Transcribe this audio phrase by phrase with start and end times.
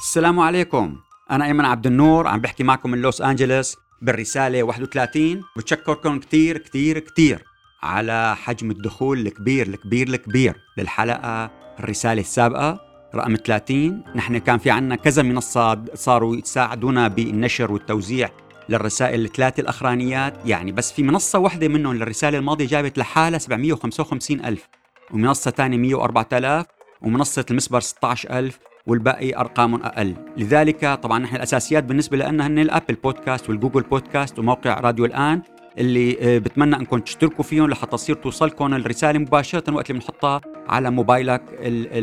[0.00, 0.96] السلام عليكم.
[1.30, 6.98] أنا أيمن عبد النور عم بحكي معكم من لوس أنجلوس بالرسالة 31 بتشكركم كتير كتير
[6.98, 7.44] كتير
[7.82, 11.50] على حجم الدخول الكبير الكبير الكبير للحلقة
[11.80, 12.80] الرسالة السابقة
[13.14, 18.30] رقم 30 نحن كان في عنا كذا منصة صاروا يساعدونا بالنشر والتوزيع
[18.68, 20.34] للرسائل الثلاثة الأخرانيات.
[20.44, 24.68] يعني بس في منصة واحدة منهم للرسالة الماضية جابت لحالها 755 ألف
[25.10, 26.66] ومنصة ثانية 104 آلاف
[27.02, 28.58] ومنصة المسبر 16 ألف.
[28.88, 30.14] والباقي أرقام أقل.
[30.36, 35.42] لذلك طبعا نحن الأساسيات بالنسبة لنا هن الأبل بودكاست والجوجل بودكاست وموقع راديو الآن
[35.78, 40.90] اللي آه، بتمنى أنكم تشتركوا فيهم لحتى تصير توصلكم الرسالة مباشرة وقت اللي بنحطها على
[40.90, 41.42] موبايلك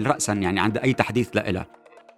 [0.05, 1.66] راسا يعني عند أي تحديث لها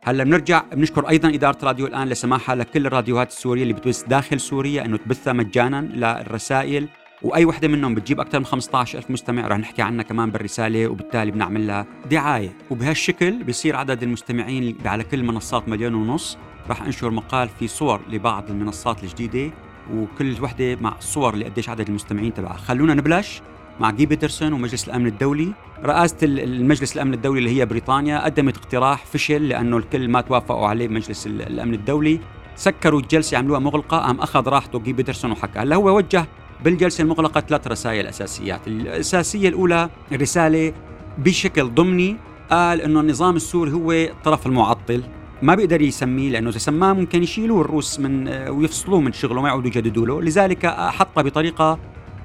[0.04, 4.86] هلأ بنرجع بنشكر أيضا إدارة راديو الآن لسماحها لكل الراديوهات السورية اللي بتبث داخل سوريا
[4.86, 6.88] إنه تبثها مجانا للرسائل
[7.22, 11.68] وأي وحدة منهم بتجيب أكثر من 15000 مستمع رح نحكي عنها كمان بالرسالة وبالتالي بنعمل
[11.68, 12.54] لها دعاية.
[12.70, 16.38] وبهالشكل بصير عدد المستمعين على كل المنصات مليون ونص
[16.70, 19.52] رح أنشر مقال في صور لبعض المنصات الجديدة
[19.94, 22.58] وكل وحدة مع صور لقديش عدد المستمعين تبعها.
[22.58, 23.42] خلونا نبلش
[23.80, 25.54] مع جي بيترسون ومجلس الأمن الدولي.
[25.84, 30.88] رئاسة المجلس الأمن الدولي اللي هي بريطانيا قدمت اقتراح فشل لأنه الكل ما توافقوا عليه
[30.88, 32.20] بمجلس الأمن الدولي.
[32.56, 35.60] سكروا الجلسة عملوها مغلقة قام أخذ راحته جي بيترسون وحكى.
[35.60, 36.26] هلا هو وجه
[36.64, 38.68] بالجلسة المغلقة ثلاث رسائل أساسيات.
[38.68, 40.74] الأساسية الأولى رسالة
[41.18, 42.18] بشكل ضمني
[42.52, 45.04] قال أنه النظام السوري هو الطرف المعطل.
[45.42, 49.68] ما بيقدر يسميه لأنه إذا سماه ممكن يشيلوه الروس من ويفصلوه من شغله ما يعودوا
[49.68, 51.80] يجددوا له، لذلك حطها بطريقة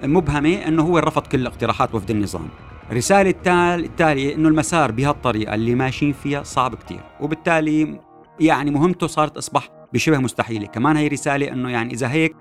[0.05, 2.49] مبهمة إنه هو رفض كل اقتراحات وفد النظام.
[2.91, 8.01] الرسالة التالية إنه المسار بهالطريقة اللي ماشيين فيها صعب كتير، وبالتالي
[8.41, 12.37] يعني مهمته صارت أصبح بشبه مستحيلة، كمان هي رسالة إنه يعني إذا هيك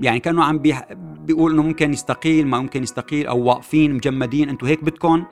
[0.00, 0.62] يعني كانه عم
[0.98, 4.48] بيقول إنه ممكن يستقيل ما ممكن يستقيل أو واقفين مجمدين.
[4.48, 5.24] أنتم هيك بدكم؟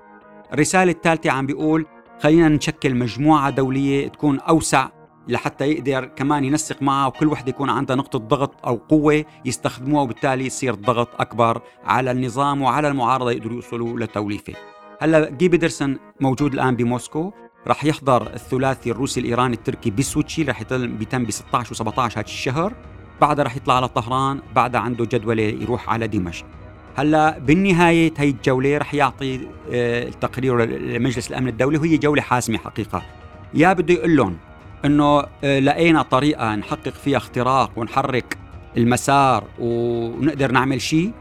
[0.52, 1.86] الرسالة الثالثة عم بيقول
[2.22, 4.88] خلينا نشكل مجموعة دولية تكون أوسع
[5.28, 10.46] لحتى يقدر كمان ينسق معها وكل وحدة يكون عندها نقطة ضغط أو قوة يستخدموها وبالتالي
[10.46, 14.52] يصير ضغط أكبر على النظام وعلى المعارضة يقدروا يوصلوا لتوليفة.
[15.00, 17.33] هلأ جي بيدرسون موجود الآن بموسكو
[17.66, 22.74] راح يحضر الثلاثي الروسي الإيراني التركي بسوتشي راح بيتم ب 16 و17 هذا الشهر.
[23.20, 26.47] بعدها رح يطلع على طهران بعدها عنده جدولة يروح على دمشق.
[26.97, 29.41] هلا بالنهاية هي الجولة رح يعطي
[29.73, 33.02] آه، التقرير لمجلس الأمن الدولي وهي جولة حاسمة حقيقة.
[33.55, 34.36] يا بده يقول لهم
[34.85, 38.39] إنه آه، لقينا طريقة نحقق فيها اختراق ونحرك
[38.77, 41.13] المسار ونقدر نعمل شيء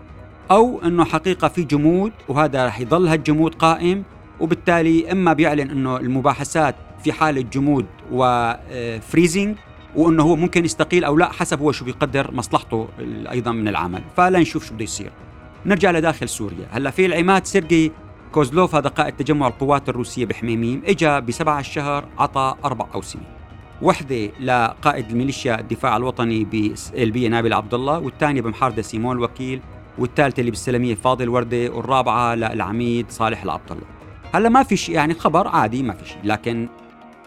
[0.51, 4.03] أو إنه حقيقة في جمود وهذا رح يضل هالجمود قائم
[4.39, 11.03] وبالتالي إما بيعلن إنه المباحثات في حالة جمود و freezing آه، وأنه هو ممكن يستقيل
[11.03, 12.87] أو لا حسب هو شو بيقدر مصلحته
[13.31, 14.03] أيضا من العمل.
[14.17, 15.11] فلا نشوف شو بده يصير.
[15.65, 16.67] نرجع لداخل سوريا.
[16.71, 17.91] هلأ في العماد سيرجي
[18.31, 23.21] كوزلوف هذا قائد تجمع القوات الروسية بحميميم اجى بسبع الشهر عطى أربع أوسمة
[23.81, 29.61] وحدة لقائد الميليشيا الدفاع الوطني بالبية نابل عبد الله والثانية بمحاردة سيمون الوكيل
[29.97, 33.85] والثالثة اللي بالسلمية فاضل وردة والرابعة للعميد صالح العبد الله.
[34.33, 36.67] هلأ ما في شيء يعني خبر عادي ما في شيء لكن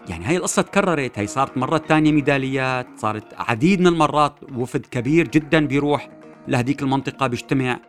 [0.09, 5.27] يعني هاي القصة تكررت هي صارت مرة تانية ميداليات صارت عديد من المرات وفد كبير
[5.27, 6.09] جدا بيروح
[6.47, 7.79] لهديك المنطقة بيجتمع.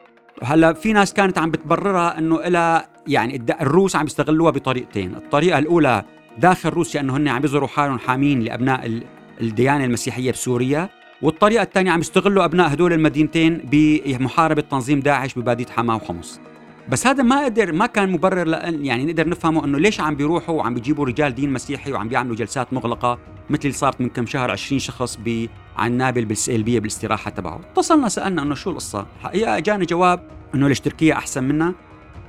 [0.43, 6.05] هلأ في ناس كانت عم بتبررها إنه إلى يعني الروس عم يستغلوها بطريقتين، الطريقة الأولى
[6.39, 9.01] داخل روسيا انه هن عم يظهروا حالهم حامين لأبناء
[9.41, 10.89] الديانة المسيحية بسوريا،
[11.23, 16.41] والطريقة الثانية عم يستغلوا أبناء هدول المدينتين بمحاربة تنظيم داعش ببادية حماة وحمص.
[16.89, 20.55] بس هذا ما قدر ما كان مبرر لأن يعني نقدر نفهمه إنه ليش عم بيروحوا
[20.55, 23.19] وعم بيجيبوا رجال دين مسيحي وعم بيعملوا جلسات مغلقة
[23.51, 25.47] مثل اللي صارت من كم شهر 20 شخص ب
[25.77, 27.61] عن نابل بالسلبيه بالاستراحة تبعه.
[27.73, 30.21] اتصلنا سألنا إنه شو القصة؟ حقيقة اجانا جواب
[30.55, 31.75] إنه ليش تركيا أحسن منا.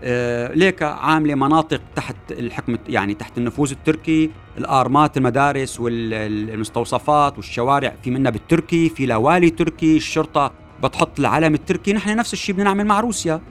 [0.03, 8.11] آه ليك عاملة مناطق تحت الحكم يعني تحت النفوذ التركي الارمات المدارس والمستوصفات والشوارع في
[8.11, 10.51] منا بالتركي في لوالي تركي الشرطة
[10.83, 11.93] بتحط العلم التركي.
[11.93, 13.41] نحن نفس الشيء بدنا نعمل مع روسيا.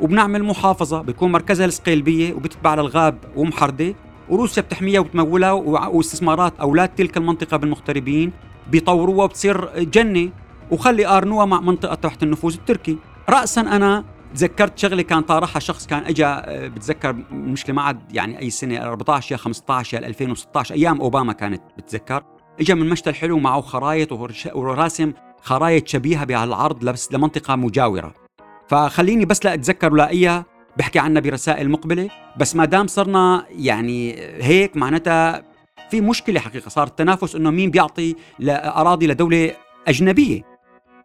[0.00, 3.94] وبنعمل محافظة بيكون مركزها السقيلبية وبتتبع للغاب ومحردة.
[4.28, 8.32] وروسيا بتحميها وبتمولها واستثمارات أولاد تلك المنطقة بالمغتربين.
[8.70, 10.30] بيطوروها وبتصير جنة
[10.70, 12.98] وخلي قارنوها مع منطقة تحت النفوذ التركي.
[13.28, 14.04] رأسا أنا
[14.34, 18.78] تذكرت شغلة كان طارحها شخص كان اجى آه، بتذكر المشكلة ما عاد يعني أي سنة
[18.78, 22.22] 14 يا 15 يا 2016 أيام أوباما كانت بتذكر.
[22.60, 24.12] اجى من مشتى الحلو معه خرايط
[24.54, 28.25] وراسم خرايط شبيهة على العرض بس لمنطقة مجاورة.
[28.68, 30.44] فخليني بس لا أتذكر ولاقيها
[30.76, 35.42] بحكي عنها برسائل مقبلة بس ما دام صرنا يعني هيك معناتها
[35.90, 38.14] في مشكلة حقيقة صار التنافس إنه مين بيعطي
[38.50, 39.52] اراضي لدولة
[39.88, 40.42] أجنبية.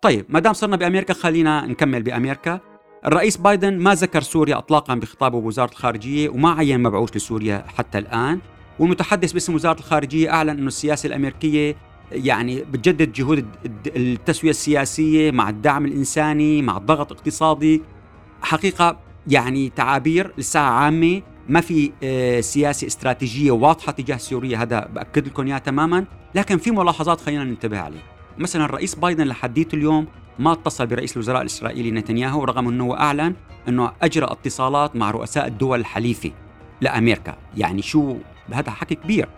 [0.01, 2.59] طيب ما دام صرنا بأمريكا خلينا نكمل بأمريكا.
[3.05, 8.39] الرئيس بايدن ما ذكر سوريا اطلاقا بخطابه بوزارة الخارجية وما عين مبعوث لسوريا حتى الآن.
[8.79, 11.75] والمتحدث باسم وزارة الخارجية أعلن إنه السياسة الأمريكية
[12.11, 13.45] يعني بتجدد جهود
[13.95, 17.81] التسوية السياسية مع الدعم الإنساني مع الضغط الاقتصادي.
[18.41, 25.27] حقيقة يعني تعابير لساعه عامة ما في آه، سياسة استراتيجية واضحة تجاه سوريا هذا بأكد
[25.27, 26.05] لكم اياه تماما.
[26.35, 28.03] لكن في ملاحظات خلينا ننتبه عليه
[28.37, 30.07] مثلا الرئيس بايدن لحديت اليوم
[30.39, 33.35] ما اتصل برئيس الوزراء الإسرائيلي نتنياهو رغم أنه أعلن
[33.67, 36.31] أنه أجرى اتصالات مع رؤساء الدول الحليفة
[36.81, 37.37] لأمريكا.
[37.57, 38.17] يعني شو
[38.51, 39.29] هذا حكي كبير.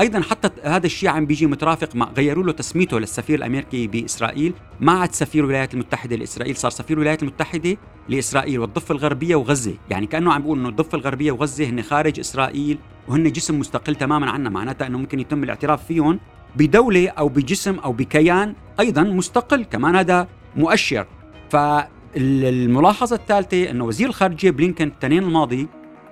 [0.00, 4.54] أيضا حتى هذا الشيء عم بيجي مترافق مع غيروا له تسميته للسفير الأمريكي بإسرائيل.
[4.80, 7.76] ما عاد سفير الولايات المتحدة لإسرائيل صار سفير الولايات المتحدة
[8.08, 9.74] لإسرائيل والضفة الغربية وغزة.
[9.90, 12.78] يعني كأنه عم بيقول إنه الضفة الغربية وغزة هن خارج إسرائيل
[13.08, 14.50] وهن جسم مستقل تماما عنا.
[14.50, 16.20] معناتها إنه ممكن يتم الاعتراف فيهم
[16.56, 19.64] بدولة أو بجسم أو بكيان أيضا مستقل.
[19.64, 21.06] كمان هذا مؤشر.
[21.50, 25.68] فالملاحظة الثالثة إنه وزير الخارجية بلينكن التنين الماضي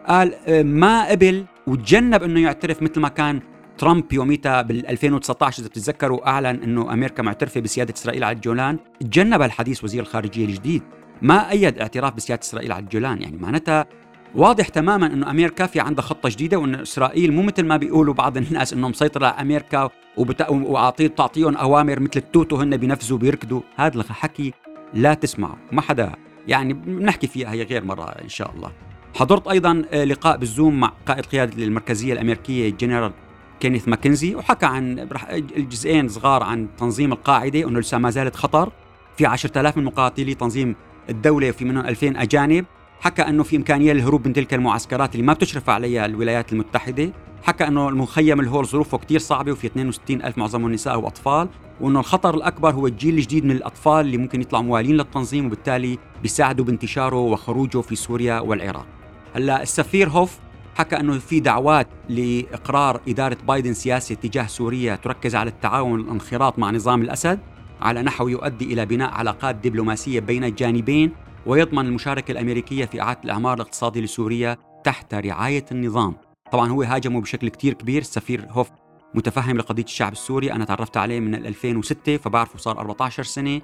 [0.08, 3.40] قال آه، ما قبل وتجنب إنه يعترف مثل ما كان
[3.78, 9.42] ترامب يوميتها بال 2019 إذا بتتذكروا أعلن إنه أمريكا معترفة بسيادة إسرائيل على الجولان، تجنب
[9.42, 10.82] الحديث وزير الخارجية الجديد،
[11.22, 13.86] ما أيد اعتراف بسيادة إسرائيل على الجولان، يعني معناتها
[14.34, 18.36] واضح تماما إنه أمريكا في عندها خطة جديدة وإن إسرائيل مو مثل ما بيقولوا بعض
[18.36, 20.46] الناس إنه مسيطرة على أمريكا وبت...
[20.50, 24.52] واعطيه بتعطيهم أوامر مثل التوت وهن بينفذوا بيركضوا، هذا الحكي
[24.94, 26.12] لا تسمعه، ما حدا.
[26.48, 28.72] يعني بنحكي فيها هي غير مرة إن شاء الله.
[29.14, 33.12] حضرت أيضا آه، لقاء بالزوم مع قائد القيادة المركزيه الأمريكية الجنرال
[33.60, 35.08] كينيث ماكنزي وحكى عن
[35.56, 38.72] الجزئين صغار عن تنظيم القاعدة انه لسه ما زالت خطر.
[39.16, 40.76] في 10000 من مقاتلي تنظيم
[41.10, 42.64] الدولة وفي منهم 2000 أجانب.
[43.00, 47.12] حكى إنه في إمكانية للهروب من تلك المعسكرات اللي ما بتشرف عليها الولايات المتحدة.
[47.42, 51.48] حكى إنه المخيم الهول ظروفه كثير صعبة وفي 62 ألف معظمهم نساء وأطفال.
[51.80, 56.64] وإنه الخطر الأكبر هو الجيل الجديد من الأطفال اللي ممكن يطلعوا موالين للتنظيم وبالتالي بيساعدوا
[56.64, 58.86] بانتشاره وخروجه في سوريا والعراق.
[59.34, 60.38] هلأ السفير هوف
[60.74, 66.70] حكى أنه في دعوات لإقرار إدارة بايدن سياسه تجاه سوريا تركز على التعاون والانخراط مع
[66.70, 67.38] نظام الأسد
[67.80, 71.12] على نحو يؤدي إلى بناء علاقات دبلوماسية بين الجانبين
[71.46, 76.14] ويضمن المشاركة الأمريكية في إعادة الإعمار الاقتصادي لسوريا تحت رعاية النظام.
[76.52, 78.00] طبعا هو هاجمه بشكل كتير كبير.
[78.00, 78.70] السفير هوف
[79.14, 83.60] متفهم لقضية الشعب السوري أنا تعرفت عليه من 2006 فبعرفه صار 14 سنة.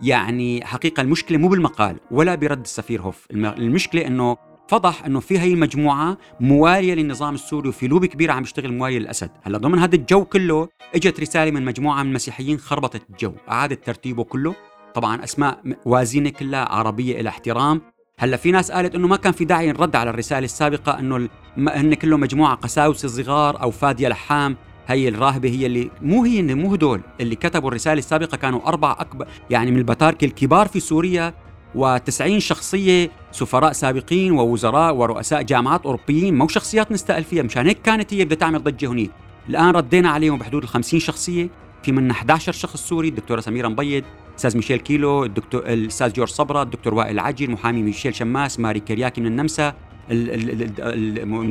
[0.00, 3.26] يعني حقيقة المشكلة مو بالمقال ولا برد السفير هوف.
[3.30, 4.36] المشكلة إنه
[4.68, 9.30] فضح إنه في هي المجموعة موالية للنظام السوري وفي لوبي كبير عم يشتغل موالي للأسد،
[9.42, 14.24] هلأ ضمن هذا الجو كله إجت رسالة من مجموعة من المسيحيين خربطت الجو، أعادت ترتيبه
[14.24, 14.54] كله،
[14.94, 17.80] طبعا أسماء وازنه كلها عربية إلى احترام،
[18.18, 21.28] هلأ في ناس قالت إنه ما كان في داعي نرد على الرسالة السابقة إنه
[21.58, 24.56] هن كلهم مجموعة قساوسة صغار أو فادية لحام.
[24.86, 29.28] هي الراهبة هي اللي مو هي مو هدول اللي كتبوا الرسالة السابقة كانوا أربع اكبر
[29.50, 31.34] يعني من البطاركه الكبار في سوريا
[31.76, 36.38] و90 شخصية سفراء سابقين ووزراء ورؤساء جامعات أوروبيين.
[36.38, 39.10] مو شخصيات نستقل فيها مشان هيك كانت هي بدها تعمل ضجة هنيك
[39.48, 41.48] الآن ردينا عليهم بحدود ال 50 شخصية.
[41.82, 44.04] في منا 11 شخص سوري الدكتورة سميرة مبيض
[44.38, 49.20] أستاذ ميشيل كيلو الدكتور الأستاذ جورج صبرا الدكتور وائل العجي المحامي ميشيل شماس ماري كرياكي
[49.20, 49.74] من النمسا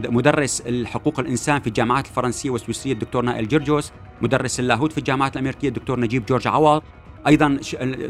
[0.10, 3.92] مدرس لحقوق الإنسان في الجامعات الفرنسية والسويسرية الدكتور نائل جرجوس
[4.22, 6.82] مدرس اللاهوت في الجامعات الأمريكية الدكتور نجيب جورج عوض.
[7.28, 7.60] أيضا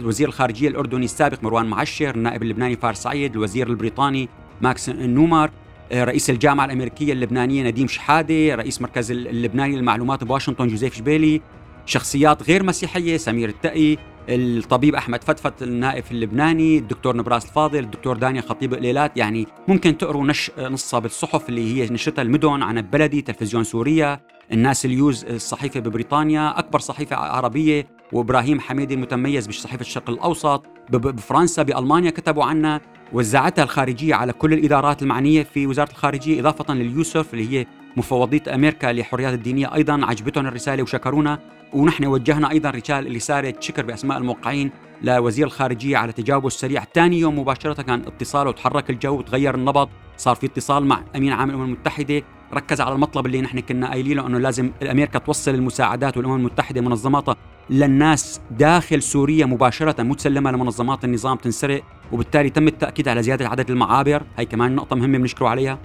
[0.04, 4.30] وزير الخارجية الأردني السابق مروان معشر النائب اللبناني فارس سعيد الوزير البريطاني
[4.62, 5.50] ماكس نومر
[5.92, 11.42] آه، رئيس الجامعة الأمريكية اللبنانية نديم شحادة رئيس المركز اللبناني للمعلومات بواشنطن جوزيف شبيلي
[11.86, 13.98] شخصيات غير مسيحية سمير التقي
[14.30, 20.25] الطبيب أحمد فتفت النائب اللبناني الدكتور نبراس الفاضل الدكتور دانيا خطيب قليلات يعني ممكن تقروا
[20.25, 24.20] نش نصها بالصحف اللي هي نشرتها المدن عنب بلدي تلفزيون سوريا
[24.51, 32.12] الناس اليوز الصحيفة ببريطانيا أكبر صحيفة عربية وإبراهيم حميدي المتميز بصحيفة الشرق الأوسط بفرنسا بألمانيا
[32.12, 32.82] كتبوا عنا
[33.13, 37.65] وزعتها الخارجية على كل الإدارات المعنية في وزارة الخارجية إضافة لليوسف اللي هي
[37.98, 41.39] مفوضية أمريكا للحريات الدينية أيضا عجبتهم الرسالة وشكرونا.
[41.74, 46.84] ونحن وجهنا أيضا رساله شكر بأسماء الموقعين لوزير الخارجية على تجاوبه السريع.
[46.94, 51.50] ثاني يوم مباشرة كان اتصاله وتحرك الجو وتغير النبض صار في اتصال مع أمين عام
[51.50, 52.24] الأمم المتحدة.
[52.53, 56.81] ركز على المطلب اللي نحن كنا قايلين له إنه لازم أمريكا توصل المساعدات والأمم المتحدة
[56.81, 57.36] منظماتها
[57.70, 63.70] للناس داخل سوريا مباشرة مو تسلمها لمنظمات النظام تنسرق وبالتالي تم التأكيد على زيادة عدد
[63.70, 64.24] المعابر.
[64.38, 65.79] هي كمان نقطة مهمة بنشكره عليها.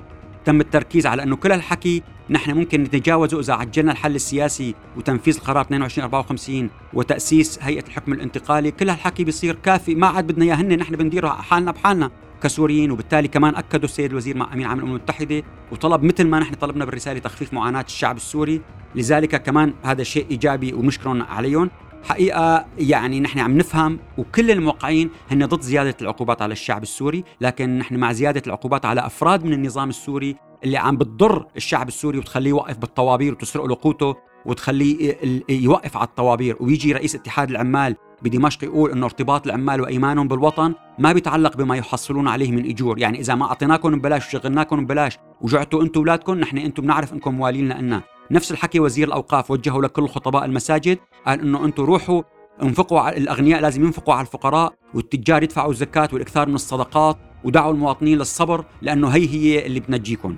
[0.44, 5.60] تم التركيز على إنه كل هالحكي نحن ممكن نتجاوزه إذا عجلنا الحل السياسي وتنفيذ القرار
[5.60, 8.70] 2254 وتأسيس هيئة الحكم الانتقالي.
[8.70, 12.10] كل هالحكي بيصير كافي ما عاد بدنا إياه نحن بنديره حالنا بحالنا.
[12.42, 16.54] كسوريين وبالتالي كمان أكدوا السيد الوزير مع أمين عام الامم المتحدة وطلب مثل ما نحن
[16.54, 18.60] طلبنا بالرساله تخفيف معاناة الشعب السوري.
[18.94, 21.70] لذلك كمان هذا شيء إيجابي ونشكرهم عليهم.
[22.04, 27.78] حقيقة يعني نحن عم نفهم وكل الموقعين هن ضد زيادة العقوبات على الشعب السوري لكن
[27.78, 32.50] نحن مع زيادة العقوبات على أفراد من النظام السوري اللي عم بتضر الشعب السوري وتخليه
[32.50, 34.14] يوقف بالطوابير وتسرق له قوته
[34.46, 35.16] وتخليه
[35.48, 41.12] يوقف على الطوابير ويجي رئيس اتحاد العمال بدمشق يقول إنه ارتباط العمال وإيمانهم بالوطن ما
[41.12, 46.00] بيتعلق بما يحصلون عليه من إجور، يعني إذا ما أعطيناكم ببلاش وشغلناكم ببلاش وجعتوا أنتم
[46.00, 50.98] أولادكم نحن أنتم بنعرف أنكم موالين لنا، نفس الحكي وزير الأوقاف وجهه لكل خطباء المساجد
[51.26, 52.22] قال إنه أنتم روحوا
[52.62, 58.18] انفقوا على الأغنياء لازم ينفقوا على الفقراء والتجار يدفعوا الزكاة والإكثار من الصدقات ودعوا المواطنين
[58.18, 60.36] للصبر لأنه هي هي اللي بتنجيكم.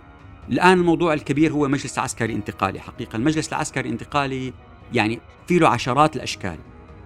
[0.51, 4.53] الآن الموضوع الكبير هو مجلس عسكري انتقالي حقيقة، المجلس العسكري الانتقالي
[4.93, 6.57] يعني في له عشرات الأشكال.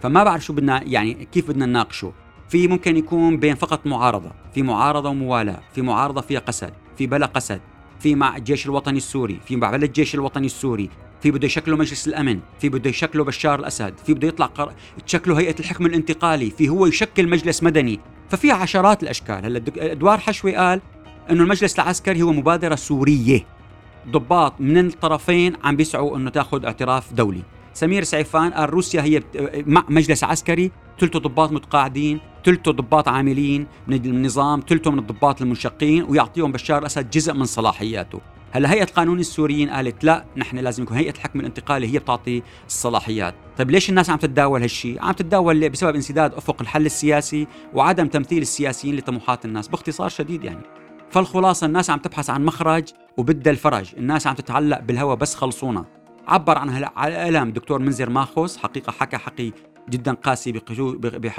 [0.02, 2.12] فما بعرف شو بدنا يعني كيف بدنا نناقشه.
[2.48, 7.26] في ممكن يكون بين فقط معارضة في معارضة وموالاة في معارضة فيها قسد في بلا
[7.26, 7.60] قسد
[8.00, 10.90] في مع الجيش الوطني السوري في مع بلا الجيش الوطني السوري
[11.22, 14.72] في بده يشكله مجلس الأمن في بده يشكله بشار الأسد في بده يطلع قر...
[15.06, 18.00] تشكله هيئة الحكم الانتقالي في هو يشكل مجلس مدني.
[18.28, 19.44] ففي عشرات الأشكال.
[19.44, 20.80] هلا إدوار حشوي قال
[21.30, 23.46] إنه المجلس العسكري هو مبادرة سورية.
[24.08, 27.42] ضباط من الطرفين عم بيسعوا إنه تأخذ اعتراف دولي.
[27.74, 29.22] سمير سعيفان قال روسيا هي
[29.66, 36.02] مع مجلس عسكري ثلثه ضباط متقاعدين ثلثه ضباط عاملين من النظام ثلثه من الضباط المنشقين
[36.02, 38.20] ويعطيهم بشار الأسد جزء من صلاحياته.
[38.52, 43.34] هلا هيئة قانون السوريين قالت لا نحن لازم يكون هيئة الحكم الانتقالي هي بتعطي الصلاحيات.
[43.58, 48.42] طيب ليش الناس عم تتداول هالشيء عم تتداول بسبب انسداد أفق الحل السياسي وعدم تمثيل
[48.42, 50.62] السياسيين لطموحات الناس باختصار شديد يعني.
[51.10, 52.84] فالخلاصة الناس عم تبحث عن مخرج
[53.16, 56.01] وبدها الفرج الناس عم تتعلق بالهوى بس خلصونا.
[56.28, 59.52] عبر عن على الام الدكتور منذر ماخوس حقيقة حكى حكي
[59.90, 60.52] جدا قاسي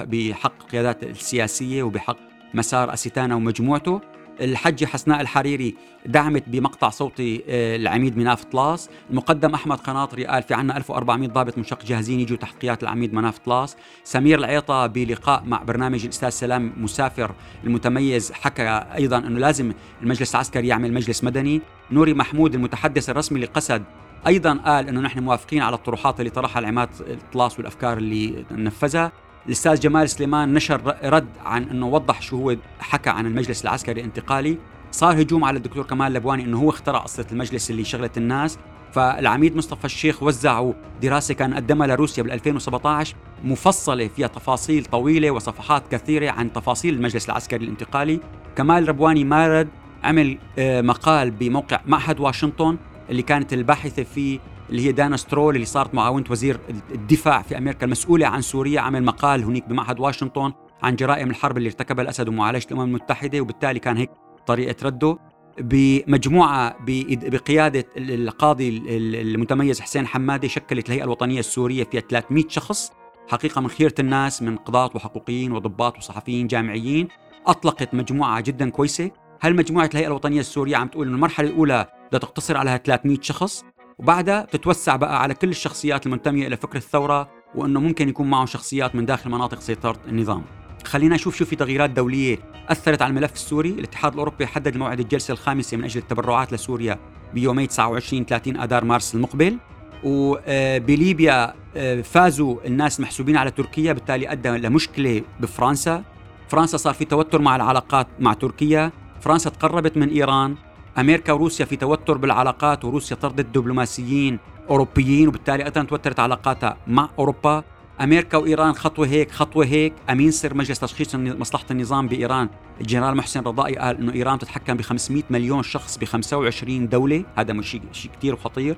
[0.04, 2.18] بحق القيادات السياسية وبحق
[2.54, 4.02] مسار اسيتانا ومجموعته.
[4.42, 5.76] الحجة حسناء الحريري
[6.06, 8.90] دعمت بمقطع صوتي آه، العميد مناف طلاس.
[9.10, 13.78] المقدم أحمد قناطري قال في عنا 1400 ضابط منشق جاهزين يجوا تحقيقات العميد مناف طلاس.
[14.04, 17.32] سمير العيطة بلقاء مع برنامج الأستاذ سلام مسافر
[17.64, 18.32] المتميز.
[18.32, 21.62] حكى أيضا أنه لازم المجلس العسكري يعمل مجلس مدني.
[21.92, 23.84] نوري محمود المتحدث الرسمي لقسد
[24.28, 29.12] أيضا قال إنه نحن موافقين على الطروحات اللي طرحها العماد الطلاس والأفكار اللي نفذها.
[29.46, 34.58] الأستاذ جمال سليمان نشر رد عن إنه وضح شو هو حكى عن المجلس العسكري الانتقالي.
[34.92, 38.58] صار هجوم على الدكتور كمال لبواني إنه هو اخترع قصة المجلس اللي شغلت الناس.
[38.92, 45.84] فالعميد مصطفى الشيخ وزعوا دراسة كان قدمها لروسيا بال 2017 مفصلة فيها تفاصيل طويلة وصفحات
[45.92, 48.20] كثيرة عن تفاصيل المجلس العسكري الانتقالي.
[48.56, 49.68] كمال ربواني مارد
[50.04, 52.78] عمل آه، مقال بموقع معهد واشنطن.
[53.14, 54.40] اللي كانت الباحثة فيه
[54.70, 56.60] اللي هي دانا سترول اللي صارت معاونة وزير
[56.92, 60.54] الدفاع في أمريكا المسؤولة عن سوريا عمل مقال هناك بمعهد واشنطن
[60.84, 64.10] عن جرائم الحرب اللي ارتكبها الأسد ومعالجة الأمم المتحدة وبالتالي كان هيك
[64.48, 65.18] طريقة رده.
[65.58, 68.84] بمجموعة بقيادة القاضي
[69.22, 72.92] المتميز حسين حمادي شكلت الهيئة الوطنية السورية فيها 300 شخص
[73.28, 77.08] حقيقة من خيرة الناس من قضاة وحقوقيين وضباط وصحفيين جامعيين.
[77.48, 79.12] أطلقت مجموعة جدا كويسة.
[79.44, 83.64] هل مجموعة الهيئة الوطنية السورية عم تقول إنه المرحلة الأولى بدها تقتصر على 300 شخص
[84.00, 88.96] وبعدها بتتوسع بقى على كل الشخصيات المنتمية إلى فكر الثورة وإنه ممكن يكون معه شخصيات
[88.96, 90.44] من داخل مناطق سيطرة النظام.
[90.86, 92.38] خلينا نشوف شو في تغييرات دولية
[92.70, 97.00] أثرت على الملف السوري، الاتحاد الأوروبي حدد موعد الجلسة الخامسة من أجل التبرعات لسوريا
[97.34, 99.58] بيومي 29 30 آذار مارس المقبل.
[100.04, 106.04] وبليبيا آه، فازوا الناس محسوبين على تركيا بالتالي أدى لمشكلة بفرنسا.
[106.48, 108.92] فرنسا صار في توتر مع العلاقات مع تركيا،
[109.24, 110.56] فرنسا تقربت من إيران،
[110.98, 114.40] أمريكا وروسيا في توتر بالعلاقات وروسيا طردت دبلوماسيين
[114.70, 117.64] أوروبيين وبالتالي أيضا توترت علاقاتها مع أوروبا.
[118.02, 119.94] أمريكا وإيران خطوة هيك خطوة هيك.
[120.10, 122.50] أمين سر مجلس تشخيص مصلحة النظام بإيران
[122.82, 127.26] الجنرال محسن رضائي قال إنه إيران تتحكم ب 500 مليون شخص ب 25 دولة.
[127.36, 128.78] هذا شيء شيء كثير وخطير.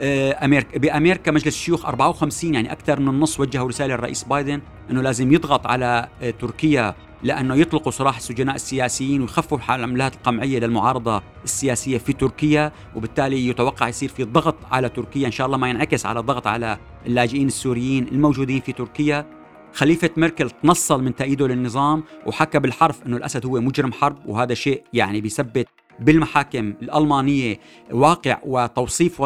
[0.00, 4.60] آه، أمريكا بأمريكا مجلس الشيوخ 54 يعني أكثر من النص وجهوا رسالة للرئيس بايدن
[4.90, 11.22] إنه لازم يضغط على آه، تركيا لأنه يطلقوا سراح السجناء السياسيين ويخففوا العملات القمعية للمعارضة
[11.44, 16.06] السياسية في تركيا وبالتالي يتوقع يصير في ضغط على تركيا إن شاء الله ما ينعكس
[16.06, 19.26] على الضغط على اللاجئين السوريين الموجودين في تركيا.
[19.74, 24.82] خليفة ميركل تنصل من تأييده للنظام وحكى بالحرف أنه الأسد هو مجرم حرب وهذا شيء
[24.92, 25.68] يعني بيثبت
[26.00, 27.60] بالمحاكم الألمانية
[27.90, 29.22] واقع وتوصيف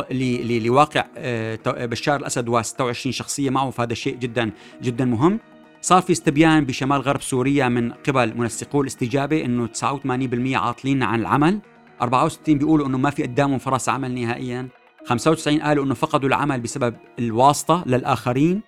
[0.50, 4.50] لواقع آه، بشار الأسد و26 شخصية معه فهذا شيء جدا
[4.82, 5.38] جدا مهم.
[5.80, 11.60] صار في استبيان بشمال غرب سوريا من قبل منسقو الاستجابة إنه 89% عاطلين عن العمل.
[12.02, 14.68] 64 بيقولوا إنه ما في قدامهم فرص عمل نهائيا.
[15.06, 18.62] 95 قالوا إنه فقدوا العمل بسبب الواسطة للآخرين.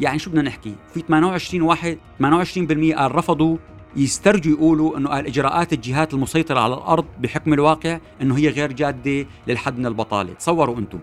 [0.00, 3.56] يعني شو بدنا نحكي؟ في 28 واحد 28% قال رفضوا.
[3.96, 9.78] يسترجوا يقولوا إنه إجراءات الجهات المسيطرة على الأرض بحكم الواقع إنه هي غير جادة للحد
[9.78, 10.32] من البطالة.
[10.32, 10.98] تصوروا أنتم.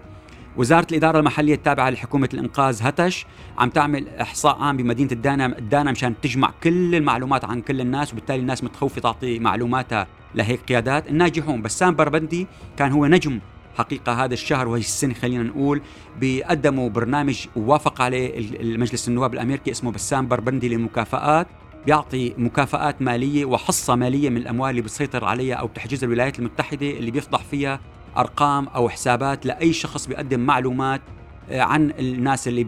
[0.57, 3.25] وزارة الإدارة المحلية التابعة لحكومة الإنقاذ هتش
[3.57, 8.39] عم تعمل إحصاء عام بمدينة الدانا الدانا مشان تجمع كل المعلومات عن كل الناس وبالتالي
[8.39, 11.07] الناس متخوفة تعطي معلوماتها لهيك قيادات.
[11.09, 12.47] الناجحون بسام بربندي
[12.77, 13.39] كان هو نجم
[13.77, 15.81] حقيقة هذا الشهر وهي السنة خلينا نقول
[16.19, 21.47] بيقدموا برنامج ووافق عليه المجلس النواب الأمريكي اسمه بسام بربندي للمكافآت.
[21.85, 27.11] بيعطي مكافآت مالية وحصة مالية من الأموال اللي بيسيطر عليها أو بتحجزها الولايات المتحدة اللي
[27.11, 27.79] بيفضح فيها
[28.17, 31.01] أرقام أو حسابات لأي شخص بيقدم معلومات
[31.49, 32.63] آه، عن الناس اللي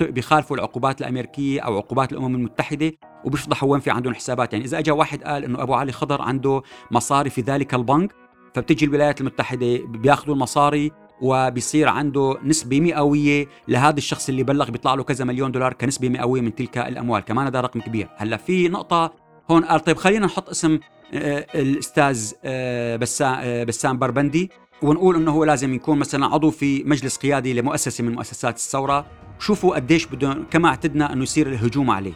[0.00, 2.92] بيخالفوا العقوبات الأمريكية أو عقوبات الأمم المتحدة
[3.24, 4.52] وبيفضحوا وين في عندهم حسابات.
[4.52, 8.12] يعني إذا اجى واحد قال إنه أبو علي خضر عنده مصاري في ذلك البنك
[8.54, 15.02] فبتجي الولايات المتحدة بياخذوا المصاري وبيصير عنده نسبة مئوية لهذا الشخص اللي بلغ بيطلع له
[15.02, 17.24] كذا مليون دولار كنسبة مئوية من تلك الأموال.
[17.24, 18.08] كمان هذا رقم كبير.
[18.16, 20.78] هلأ في نقطة هون قال طيب خلينا نحط اسم
[21.14, 24.50] آه، الأستاذ آه، بسام بربندي
[24.82, 29.06] ونقول إنه هو لازم يكون مثلا عضو في مجلس قيادي لمؤسسة من مؤسسات الثورة.
[29.38, 32.12] شوفوا قديش بدهم كما اعتدنا إنه يصير الهجوم عليه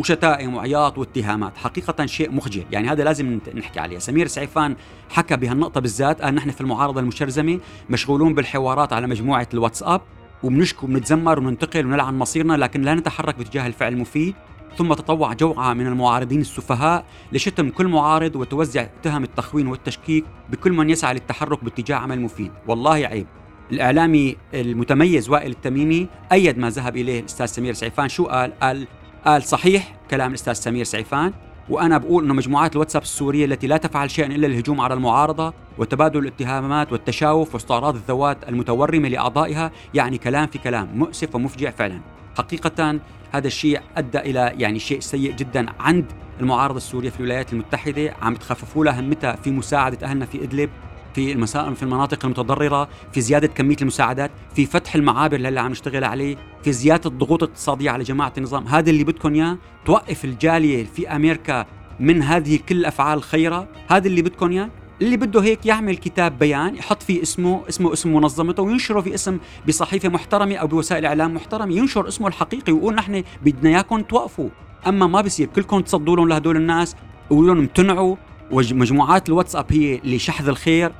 [0.00, 2.64] وشتائم وعياط واتهامات حقيقة شيء مخجل.
[2.70, 3.98] يعني هذا لازم نحكي عليه.
[3.98, 4.76] سمير سعيفان
[5.10, 10.00] حكى بهالنقطة بالذات قال نحن في المعارضة المشرزمة مشغولون بالحوارات على مجموعة الواتساب
[10.42, 14.34] وبنشكو وبنتذمر وننتقل ونلعن مصيرنا لكن لا نتحرك باتجاه الفعل المفيد.
[14.76, 20.90] ثم تطوع جوعة من المعارضين السفهاء لشتم كل معارض وتوزع تهم التخوين والتشكيك بكل من
[20.90, 22.52] يسعى للتحرك باتجاه عمل مفيد.
[22.66, 23.26] والله عيب.
[23.72, 28.08] الإعلامي المتميز وائل التميمي أيد ما ذهب إليه الأستاذ سمير سعيفان.
[28.08, 28.86] شو قال؟ قال
[29.26, 31.32] قال صحيح كلام الأستاذ سمير سعيفان.
[31.68, 36.18] وأنا بقول إنه مجموعات الواتساب السورية التي لا تفعل شيئا إلا الهجوم على المعارضة وتبادل
[36.18, 42.00] الاتهامات والتشاوف واستعراض الذوات المتورمة لأعضائها يعني كلام في كلام مؤسف ومفجع فعلا.
[42.36, 43.00] حقيقه
[43.32, 46.04] هذا الشيء أدى إلى يعني شيء سيء جدا عند
[46.40, 48.14] المعارضة السورية في الولايات المتحدة.
[48.22, 50.70] عم تخففوا لها همتها في مساعدة أهلنا في إدلب
[51.14, 56.04] في المسائل في المناطق المتضررة في زيادة كمية المساعدات في فتح المعابر اللي عم نشتغل
[56.04, 58.66] عليه في زيادة الضغوط الاقتصادية على جماعة النظام.
[58.66, 61.66] هذا اللي بدكم إياه؟ توقف الجالية في أمريكا
[62.00, 64.70] من هذه كل الأفعال الخيرة؟ هذا اللي بدكم إياه؟
[65.02, 69.38] اللي بده هيك يعمل كتاب بيان يحط فيه اسمه اسمه اسم منظمته وينشره في اسم
[69.68, 74.48] بصحيفة محترمة أو بوسائل إعلام محترمة ينشر اسمه الحقيقي ويقول نحن بدنا إياكم توقفوا.
[74.86, 76.96] أما ما بصير كلكم تصدوا لهم لهدول الناس
[77.30, 78.16] وقولوا لهم امتنعوا.
[78.50, 80.92] ومجموعات الواتساب هي لشحذ الخير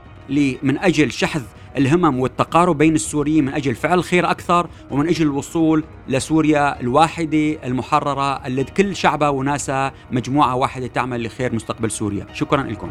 [0.63, 1.43] من أجل شحذ
[1.77, 8.47] الهمم والتقارب بين السوريين من أجل فعل خير أكثر ومن أجل الوصول لسوريا الواحدة المحررة
[8.47, 12.91] اللي كل شعبها وناسها مجموعة واحدة تعمل لخير مستقبل سوريا، شكرا لكم.